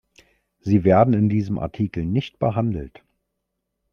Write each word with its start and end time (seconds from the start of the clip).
Sie 0.57 0.83
werden 0.83 1.13
in 1.13 1.29
diesem 1.29 1.59
Artikel 1.59 2.07
nicht 2.07 2.39
behandelt. 2.39 3.03